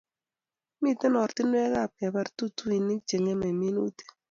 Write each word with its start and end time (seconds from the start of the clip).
Mito 0.81 1.05
oratinwek 1.21 1.73
ab 1.83 1.91
kebar 1.97 2.27
tutuinik 2.37 3.01
che 3.07 3.15
ngemei 3.21 3.57
minutik 3.61 4.09